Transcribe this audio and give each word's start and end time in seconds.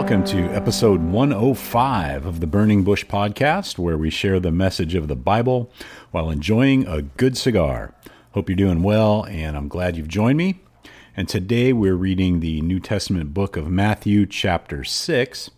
Welcome 0.00 0.24
to 0.28 0.44
episode 0.54 1.02
105 1.02 2.24
of 2.24 2.40
the 2.40 2.46
Burning 2.46 2.84
Bush 2.84 3.04
podcast, 3.04 3.78
where 3.78 3.98
we 3.98 4.08
share 4.08 4.40
the 4.40 4.50
message 4.50 4.94
of 4.94 5.08
the 5.08 5.14
Bible 5.14 5.70
while 6.10 6.30
enjoying 6.30 6.86
a 6.86 7.02
good 7.02 7.36
cigar. 7.36 7.92
Hope 8.32 8.48
you're 8.48 8.56
doing 8.56 8.82
well, 8.82 9.26
and 9.26 9.58
I'm 9.58 9.68
glad 9.68 9.96
you've 9.96 10.08
joined 10.08 10.38
me. 10.38 10.60
And 11.14 11.28
today 11.28 11.74
we're 11.74 11.96
reading 11.96 12.40
the 12.40 12.62
New 12.62 12.80
Testament 12.80 13.34
book 13.34 13.58
of 13.58 13.68
Matthew, 13.68 14.24
chapter 14.24 14.84
6, 14.84 15.50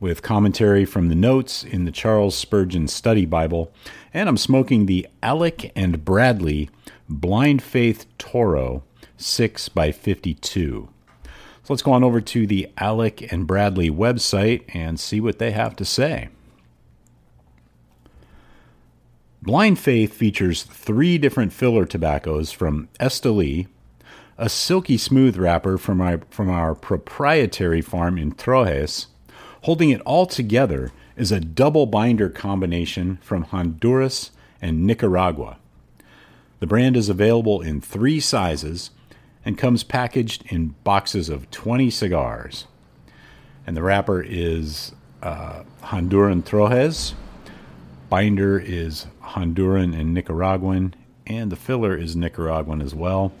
with 0.00 0.22
commentary 0.22 0.86
from 0.86 1.10
the 1.10 1.14
notes 1.14 1.62
in 1.62 1.84
the 1.84 1.92
Charles 1.92 2.34
Spurgeon 2.34 2.88
Study 2.88 3.26
Bible. 3.26 3.70
And 4.14 4.26
I'm 4.26 4.38
smoking 4.38 4.86
the 4.86 5.06
Alec 5.22 5.70
and 5.76 6.02
Bradley 6.02 6.70
Blind 7.10 7.62
Faith 7.62 8.06
Toro 8.16 8.84
6 9.18 9.68
by 9.68 9.92
52. 9.92 10.88
So 11.64 11.72
let's 11.72 11.82
go 11.82 11.92
on 11.92 12.02
over 12.02 12.20
to 12.20 12.46
the 12.46 12.68
Alec 12.78 13.32
and 13.32 13.46
Bradley 13.46 13.88
website 13.88 14.64
and 14.74 14.98
see 14.98 15.20
what 15.20 15.38
they 15.38 15.52
have 15.52 15.76
to 15.76 15.84
say. 15.84 16.28
Blind 19.40 19.78
Faith 19.78 20.12
features 20.12 20.64
three 20.64 21.18
different 21.18 21.52
filler 21.52 21.84
tobaccos 21.84 22.52
from 22.52 22.88
Esteli, 22.98 23.68
a 24.38 24.48
silky 24.48 24.96
smooth 24.96 25.36
wrapper 25.36 25.78
from 25.78 26.00
our, 26.00 26.20
from 26.30 26.50
our 26.50 26.74
proprietary 26.74 27.80
farm 27.80 28.18
in 28.18 28.32
Trojes. 28.32 29.06
Holding 29.62 29.90
it 29.90 30.00
all 30.02 30.26
together 30.26 30.90
is 31.16 31.30
a 31.30 31.40
double 31.40 31.86
binder 31.86 32.28
combination 32.28 33.18
from 33.20 33.44
Honduras 33.44 34.32
and 34.60 34.84
Nicaragua. 34.84 35.58
The 36.58 36.66
brand 36.66 36.96
is 36.96 37.08
available 37.08 37.60
in 37.60 37.80
three 37.80 38.18
sizes 38.18 38.90
and 39.44 39.58
comes 39.58 39.82
packaged 39.82 40.44
in 40.46 40.74
boxes 40.84 41.28
of 41.28 41.50
20 41.50 41.90
cigars. 41.90 42.66
And 43.66 43.76
the 43.76 43.82
wrapper 43.82 44.22
is 44.22 44.92
uh, 45.22 45.62
Honduran 45.82 46.42
Trojes, 46.42 47.14
binder 48.08 48.58
is 48.58 49.06
Honduran 49.22 49.98
and 49.98 50.14
Nicaraguan, 50.14 50.94
and 51.26 51.50
the 51.50 51.56
filler 51.56 51.96
is 51.96 52.14
Nicaraguan 52.16 52.82
as 52.82 52.94
well. 52.94 53.32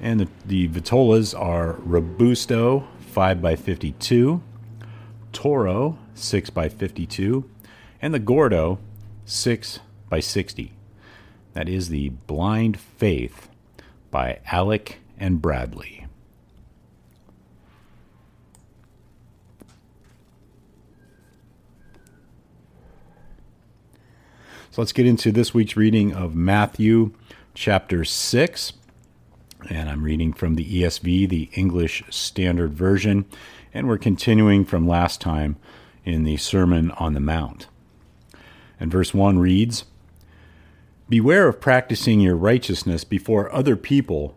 And 0.00 0.20
the, 0.20 0.28
the 0.46 0.68
vitolas 0.68 1.38
are 1.38 1.74
Robusto 1.80 2.86
5x52, 3.14 4.40
Toro 5.32 5.98
6x52, 6.14 7.44
and 8.00 8.12
the 8.12 8.18
Gordo 8.18 8.78
6x60. 9.26 10.70
That 11.52 11.68
is 11.68 11.88
the 11.88 12.10
Blind 12.10 12.78
Faith 12.80 13.48
by 14.10 14.40
Alec 14.46 14.98
and 15.22 15.40
Bradley. 15.40 16.04
So 24.72 24.80
let's 24.82 24.92
get 24.92 25.06
into 25.06 25.30
this 25.30 25.54
week's 25.54 25.76
reading 25.76 26.12
of 26.12 26.34
Matthew 26.34 27.12
chapter 27.54 28.04
6. 28.04 28.72
And 29.70 29.88
I'm 29.88 30.02
reading 30.02 30.32
from 30.32 30.56
the 30.56 30.82
ESV, 30.82 31.28
the 31.28 31.50
English 31.52 32.02
Standard 32.10 32.74
Version. 32.74 33.24
And 33.72 33.86
we're 33.86 33.98
continuing 33.98 34.64
from 34.64 34.88
last 34.88 35.20
time 35.20 35.54
in 36.04 36.24
the 36.24 36.36
Sermon 36.36 36.90
on 36.92 37.14
the 37.14 37.20
Mount. 37.20 37.68
And 38.80 38.90
verse 38.90 39.14
1 39.14 39.38
reads 39.38 39.84
Beware 41.08 41.46
of 41.46 41.60
practicing 41.60 42.18
your 42.18 42.34
righteousness 42.34 43.04
before 43.04 43.54
other 43.54 43.76
people 43.76 44.36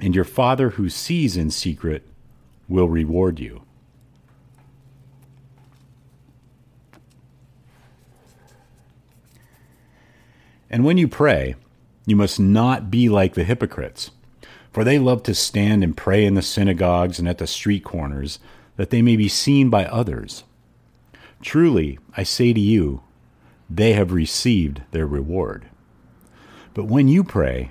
and 0.00 0.14
your 0.14 0.24
Father 0.24 0.70
who 0.70 0.88
sees 0.88 1.36
in 1.36 1.50
secret 1.50 2.06
will 2.68 2.88
reward 2.88 3.40
you. 3.40 3.62
And 10.70 10.84
when 10.84 10.98
you 10.98 11.08
pray, 11.08 11.54
you 12.06 12.14
must 12.14 12.38
not 12.38 12.90
be 12.90 13.08
like 13.08 13.34
the 13.34 13.44
hypocrites, 13.44 14.10
for 14.70 14.84
they 14.84 14.98
love 14.98 15.22
to 15.24 15.34
stand 15.34 15.82
and 15.82 15.96
pray 15.96 16.24
in 16.24 16.34
the 16.34 16.42
synagogues 16.42 17.18
and 17.18 17.28
at 17.28 17.38
the 17.38 17.46
street 17.46 17.84
corners, 17.84 18.38
that 18.76 18.90
they 18.90 19.02
may 19.02 19.16
be 19.16 19.28
seen 19.28 19.70
by 19.70 19.86
others. 19.86 20.44
Truly, 21.40 21.98
I 22.16 22.22
say 22.22 22.52
to 22.52 22.60
you, 22.60 23.02
they 23.70 23.94
have 23.94 24.12
received 24.12 24.82
their 24.90 25.06
reward. 25.06 25.66
But 26.74 26.84
when 26.84 27.08
you 27.08 27.24
pray, 27.24 27.70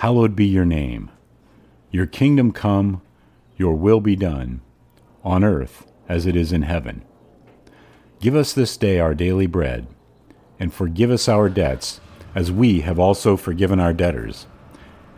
Hallowed 0.00 0.34
be 0.34 0.46
your 0.46 0.64
name. 0.64 1.10
Your 1.90 2.06
kingdom 2.06 2.52
come, 2.52 3.02
your 3.58 3.74
will 3.74 4.00
be 4.00 4.16
done, 4.16 4.62
on 5.22 5.44
earth 5.44 5.86
as 6.08 6.24
it 6.24 6.34
is 6.34 6.52
in 6.52 6.62
heaven. 6.62 7.04
Give 8.18 8.34
us 8.34 8.54
this 8.54 8.78
day 8.78 8.98
our 8.98 9.14
daily 9.14 9.46
bread, 9.46 9.86
and 10.58 10.72
forgive 10.72 11.10
us 11.10 11.28
our 11.28 11.50
debts, 11.50 12.00
as 12.34 12.50
we 12.50 12.80
have 12.80 12.98
also 12.98 13.36
forgiven 13.36 13.78
our 13.78 13.92
debtors. 13.92 14.46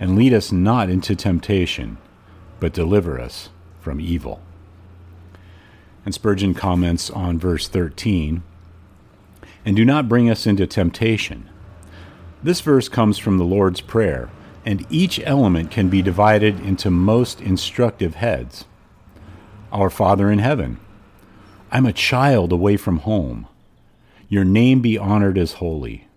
And 0.00 0.16
lead 0.16 0.34
us 0.34 0.50
not 0.50 0.90
into 0.90 1.14
temptation, 1.14 1.96
but 2.58 2.72
deliver 2.72 3.20
us 3.20 3.50
from 3.78 4.00
evil. 4.00 4.42
And 6.04 6.12
Spurgeon 6.12 6.54
comments 6.54 7.08
on 7.08 7.38
verse 7.38 7.68
13 7.68 8.42
And 9.64 9.76
do 9.76 9.84
not 9.84 10.08
bring 10.08 10.28
us 10.28 10.44
into 10.44 10.66
temptation. 10.66 11.48
This 12.42 12.60
verse 12.60 12.88
comes 12.88 13.16
from 13.16 13.38
the 13.38 13.44
Lord's 13.44 13.80
Prayer, 13.80 14.28
and 14.64 14.86
each 14.90 15.20
element 15.24 15.70
can 15.70 15.88
be 15.88 16.02
divided 16.02 16.60
into 16.60 16.90
most 16.90 17.40
instructive 17.40 18.16
heads. 18.16 18.64
Our 19.72 19.90
Father 19.90 20.30
in 20.30 20.38
heaven, 20.38 20.78
I'm 21.70 21.86
a 21.86 21.92
child 21.92 22.52
away 22.52 22.76
from 22.76 22.98
home. 22.98 23.48
Your 24.28 24.44
name 24.44 24.80
be 24.80 24.98
honored 24.98 25.38
as 25.38 25.54
holy. 25.54 26.08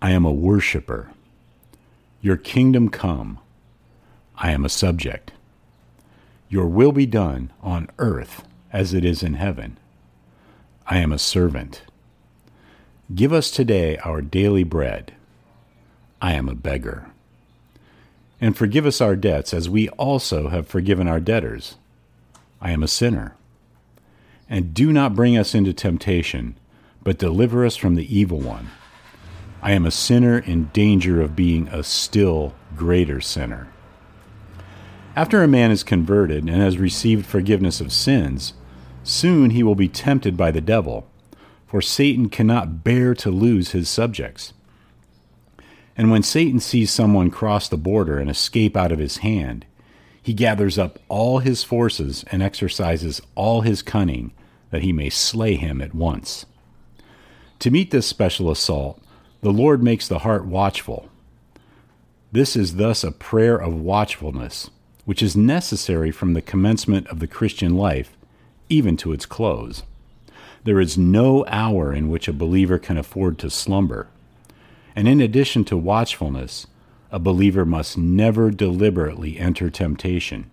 I 0.00 0.12
am 0.12 0.24
a 0.24 0.32
worshiper. 0.32 1.10
Your 2.20 2.36
kingdom 2.36 2.88
come. 2.88 3.38
I 4.36 4.52
am 4.52 4.64
a 4.64 4.68
subject. 4.68 5.32
Your 6.48 6.66
will 6.66 6.92
be 6.92 7.06
done 7.06 7.52
on 7.62 7.90
earth 7.98 8.44
as 8.72 8.94
it 8.94 9.04
is 9.04 9.22
in 9.22 9.34
heaven. 9.34 9.78
I 10.86 10.98
am 10.98 11.12
a 11.12 11.18
servant. 11.18 11.82
Give 13.14 13.32
us 13.32 13.50
today 13.50 13.96
our 13.98 14.22
daily 14.22 14.64
bread. 14.64 15.12
I 16.22 16.32
am 16.32 16.48
a 16.48 16.54
beggar. 16.54 17.10
And 18.40 18.56
forgive 18.56 18.86
us 18.86 19.00
our 19.00 19.16
debts 19.16 19.52
as 19.52 19.68
we 19.68 19.88
also 19.90 20.48
have 20.48 20.68
forgiven 20.68 21.08
our 21.08 21.20
debtors. 21.20 21.76
I 22.60 22.70
am 22.70 22.82
a 22.82 22.88
sinner. 22.88 23.34
And 24.48 24.72
do 24.72 24.92
not 24.92 25.14
bring 25.14 25.36
us 25.36 25.54
into 25.54 25.72
temptation, 25.72 26.56
but 27.02 27.18
deliver 27.18 27.66
us 27.66 27.76
from 27.76 27.94
the 27.94 28.16
evil 28.16 28.40
one. 28.40 28.68
I 29.60 29.72
am 29.72 29.84
a 29.84 29.90
sinner 29.90 30.38
in 30.38 30.70
danger 30.72 31.20
of 31.20 31.34
being 31.34 31.68
a 31.68 31.82
still 31.82 32.54
greater 32.76 33.20
sinner. 33.20 33.68
After 35.16 35.42
a 35.42 35.48
man 35.48 35.72
is 35.72 35.82
converted 35.82 36.44
and 36.44 36.62
has 36.62 36.78
received 36.78 37.26
forgiveness 37.26 37.80
of 37.80 37.92
sins, 37.92 38.54
soon 39.02 39.50
he 39.50 39.64
will 39.64 39.74
be 39.74 39.88
tempted 39.88 40.36
by 40.36 40.52
the 40.52 40.60
devil, 40.60 41.10
for 41.66 41.82
Satan 41.82 42.28
cannot 42.28 42.84
bear 42.84 43.14
to 43.14 43.30
lose 43.30 43.72
his 43.72 43.88
subjects. 43.88 44.52
And 45.98 46.12
when 46.12 46.22
Satan 46.22 46.60
sees 46.60 46.92
someone 46.92 47.30
cross 47.30 47.68
the 47.68 47.76
border 47.76 48.18
and 48.18 48.30
escape 48.30 48.76
out 48.76 48.92
of 48.92 49.00
his 49.00 49.18
hand, 49.18 49.66
he 50.22 50.32
gathers 50.32 50.78
up 50.78 51.00
all 51.08 51.40
his 51.40 51.64
forces 51.64 52.24
and 52.30 52.40
exercises 52.40 53.20
all 53.34 53.62
his 53.62 53.82
cunning 53.82 54.32
that 54.70 54.82
he 54.82 54.92
may 54.92 55.10
slay 55.10 55.56
him 55.56 55.82
at 55.82 55.94
once. 55.94 56.46
To 57.58 57.72
meet 57.72 57.90
this 57.90 58.06
special 58.06 58.50
assault, 58.50 59.02
the 59.40 59.50
Lord 59.52 59.82
makes 59.82 60.06
the 60.06 60.20
heart 60.20 60.44
watchful. 60.44 61.08
This 62.30 62.54
is 62.54 62.76
thus 62.76 63.02
a 63.02 63.10
prayer 63.10 63.56
of 63.56 63.74
watchfulness, 63.74 64.70
which 65.04 65.22
is 65.22 65.36
necessary 65.36 66.12
from 66.12 66.34
the 66.34 66.42
commencement 66.42 67.08
of 67.08 67.18
the 67.18 67.26
Christian 67.26 67.74
life 67.74 68.16
even 68.68 68.96
to 68.98 69.12
its 69.12 69.26
close. 69.26 69.82
There 70.62 70.80
is 70.80 70.98
no 70.98 71.44
hour 71.48 71.92
in 71.92 72.08
which 72.08 72.28
a 72.28 72.32
believer 72.32 72.78
can 72.78 72.98
afford 72.98 73.38
to 73.38 73.50
slumber. 73.50 74.08
And 74.98 75.06
in 75.06 75.20
addition 75.20 75.62
to 75.66 75.76
watchfulness, 75.76 76.66
a 77.12 77.20
believer 77.20 77.64
must 77.64 77.96
never 77.96 78.50
deliberately 78.50 79.38
enter 79.38 79.70
temptation. 79.70 80.50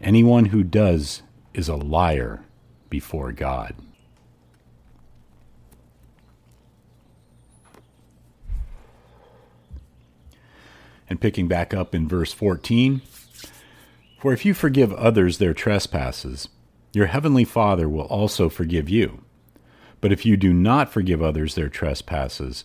Anyone 0.00 0.46
who 0.46 0.64
does 0.64 1.22
is 1.52 1.68
a 1.68 1.76
liar 1.76 2.42
before 2.90 3.30
God. 3.30 3.76
And 11.08 11.20
picking 11.20 11.46
back 11.46 11.72
up 11.72 11.94
in 11.94 12.08
verse 12.08 12.32
14 12.32 13.02
For 14.18 14.32
if 14.32 14.44
you 14.44 14.52
forgive 14.52 14.92
others 14.94 15.38
their 15.38 15.54
trespasses, 15.54 16.48
your 16.92 17.06
heavenly 17.06 17.44
Father 17.44 17.88
will 17.88 18.06
also 18.06 18.48
forgive 18.48 18.88
you. 18.88 19.22
But 20.00 20.10
if 20.10 20.26
you 20.26 20.36
do 20.36 20.52
not 20.52 20.92
forgive 20.92 21.22
others 21.22 21.54
their 21.54 21.68
trespasses, 21.68 22.64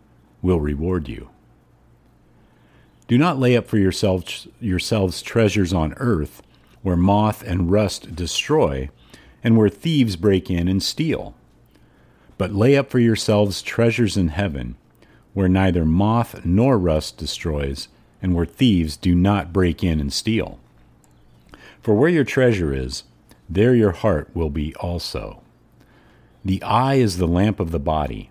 will 0.41 0.59
reward 0.59 1.07
you. 1.07 1.29
Do 3.07 3.17
not 3.17 3.39
lay 3.39 3.57
up 3.57 3.67
for 3.67 3.77
yourselves, 3.77 4.47
yourselves 4.59 5.21
treasures 5.21 5.73
on 5.73 5.93
earth, 5.97 6.41
where 6.81 6.95
moth 6.95 7.43
and 7.43 7.69
rust 7.69 8.15
destroy, 8.15 8.89
and 9.43 9.57
where 9.57 9.69
thieves 9.69 10.15
break 10.15 10.49
in 10.49 10.67
and 10.67 10.81
steal. 10.81 11.35
But 12.37 12.53
lay 12.53 12.75
up 12.75 12.89
for 12.89 12.99
yourselves 12.99 13.61
treasures 13.61 14.17
in 14.17 14.29
heaven, 14.29 14.75
where 15.33 15.49
neither 15.49 15.85
moth 15.85 16.45
nor 16.45 16.77
rust 16.77 17.17
destroys, 17.17 17.87
and 18.21 18.33
where 18.33 18.45
thieves 18.45 18.97
do 18.97 19.13
not 19.13 19.53
break 19.53 19.83
in 19.83 19.99
and 19.99 20.11
steal. 20.11 20.59
For 21.81 21.93
where 21.93 22.09
your 22.09 22.23
treasure 22.23 22.73
is, 22.73 23.03
there 23.49 23.75
your 23.75 23.91
heart 23.91 24.29
will 24.33 24.49
be 24.49 24.73
also. 24.75 25.41
The 26.43 26.63
eye 26.63 26.95
is 26.95 27.17
the 27.17 27.27
lamp 27.27 27.59
of 27.59 27.71
the 27.71 27.79
body. 27.79 28.30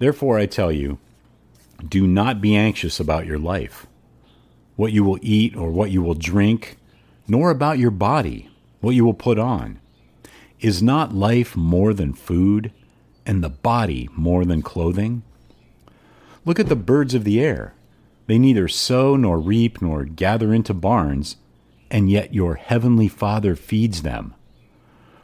Therefore, 0.00 0.38
I 0.38 0.46
tell 0.46 0.72
you, 0.72 0.98
do 1.86 2.06
not 2.06 2.40
be 2.40 2.56
anxious 2.56 2.98
about 2.98 3.26
your 3.26 3.38
life, 3.38 3.86
what 4.74 4.92
you 4.92 5.04
will 5.04 5.18
eat 5.20 5.54
or 5.54 5.70
what 5.70 5.90
you 5.90 6.02
will 6.02 6.14
drink, 6.14 6.78
nor 7.28 7.50
about 7.50 7.78
your 7.78 7.90
body, 7.90 8.48
what 8.80 8.94
you 8.94 9.04
will 9.04 9.14
put 9.14 9.38
on. 9.38 9.78
Is 10.58 10.82
not 10.82 11.14
life 11.14 11.54
more 11.54 11.92
than 11.92 12.14
food, 12.14 12.72
and 13.26 13.44
the 13.44 13.50
body 13.50 14.08
more 14.16 14.46
than 14.46 14.62
clothing? 14.62 15.22
Look 16.46 16.58
at 16.58 16.70
the 16.70 16.76
birds 16.76 17.12
of 17.12 17.24
the 17.24 17.38
air. 17.38 17.74
They 18.26 18.38
neither 18.38 18.68
sow 18.68 19.16
nor 19.16 19.38
reap 19.38 19.82
nor 19.82 20.04
gather 20.04 20.54
into 20.54 20.72
barns, 20.72 21.36
and 21.90 22.10
yet 22.10 22.32
your 22.32 22.54
heavenly 22.54 23.08
Father 23.08 23.54
feeds 23.54 24.00
them. 24.00 24.34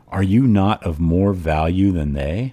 Are 0.09 0.23
you 0.23 0.47
not 0.47 0.85
of 0.85 1.01
more 1.01 1.33
value 1.33 1.93
than 1.93 2.13
they? 2.13 2.53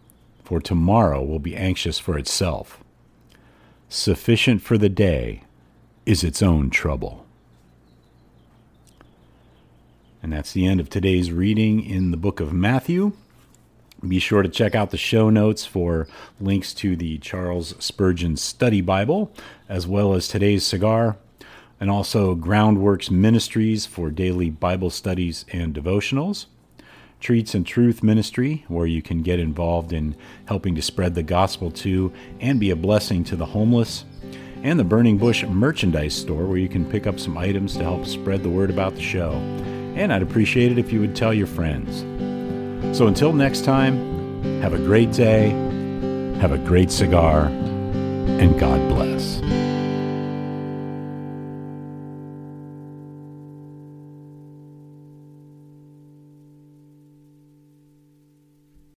for 0.51 0.59
tomorrow 0.59 1.23
will 1.23 1.39
be 1.39 1.55
anxious 1.55 1.97
for 1.97 2.17
itself. 2.17 2.83
Sufficient 3.87 4.61
for 4.61 4.77
the 4.77 4.89
day 4.89 5.43
is 6.05 6.25
its 6.25 6.43
own 6.43 6.69
trouble. 6.69 7.25
And 10.21 10.33
that's 10.33 10.51
the 10.51 10.65
end 10.65 10.81
of 10.81 10.89
today's 10.89 11.31
reading 11.31 11.81
in 11.81 12.11
the 12.11 12.17
book 12.17 12.41
of 12.41 12.51
Matthew. 12.51 13.13
Be 14.05 14.19
sure 14.19 14.41
to 14.41 14.49
check 14.49 14.75
out 14.75 14.91
the 14.91 14.97
show 14.97 15.29
notes 15.29 15.65
for 15.65 16.05
links 16.41 16.73
to 16.73 16.97
the 16.97 17.17
Charles 17.19 17.73
Spurgeon 17.79 18.35
Study 18.35 18.81
Bible, 18.81 19.31
as 19.69 19.87
well 19.87 20.13
as 20.13 20.27
today's 20.27 20.65
cigar, 20.65 21.15
and 21.79 21.89
also 21.89 22.35
Groundworks 22.35 23.09
Ministries 23.09 23.85
for 23.85 24.09
daily 24.09 24.49
Bible 24.49 24.89
studies 24.89 25.45
and 25.53 25.73
devotionals. 25.73 26.47
Treats 27.21 27.53
and 27.53 27.65
Truth 27.65 28.01
Ministry, 28.01 28.65
where 28.67 28.87
you 28.87 29.03
can 29.03 29.21
get 29.21 29.39
involved 29.39 29.93
in 29.93 30.15
helping 30.45 30.73
to 30.73 30.81
spread 30.81 31.13
the 31.13 31.21
gospel 31.21 31.69
to 31.71 32.11
and 32.39 32.59
be 32.59 32.71
a 32.71 32.75
blessing 32.75 33.23
to 33.25 33.35
the 33.35 33.45
homeless, 33.45 34.05
and 34.63 34.79
the 34.79 34.83
Burning 34.83 35.19
Bush 35.19 35.43
merchandise 35.43 36.15
store, 36.15 36.45
where 36.47 36.57
you 36.57 36.67
can 36.67 36.83
pick 36.83 37.05
up 37.05 37.19
some 37.19 37.37
items 37.37 37.77
to 37.77 37.83
help 37.83 38.07
spread 38.07 38.41
the 38.41 38.49
word 38.49 38.71
about 38.71 38.95
the 38.95 39.01
show. 39.01 39.33
And 39.95 40.11
I'd 40.11 40.23
appreciate 40.23 40.71
it 40.71 40.79
if 40.79 40.91
you 40.91 40.99
would 40.99 41.15
tell 41.15 41.33
your 41.33 41.47
friends. 41.47 41.99
So 42.97 43.05
until 43.05 43.33
next 43.33 43.63
time, 43.63 44.61
have 44.61 44.73
a 44.73 44.79
great 44.79 45.11
day, 45.11 45.49
have 46.39 46.51
a 46.51 46.57
great 46.57 46.89
cigar, 46.89 47.45
and 47.45 48.59
God 48.59 48.79
bless. 48.89 49.60